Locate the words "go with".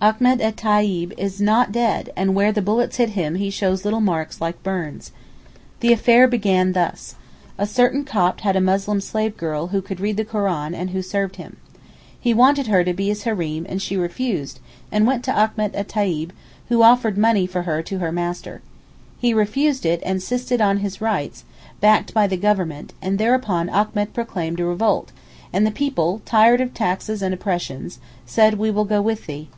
28.84-29.26